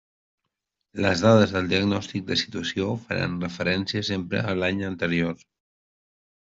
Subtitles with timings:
[1.05, 5.41] Les dades del diagnòstic de situació faran referència sempre a l'any anterior.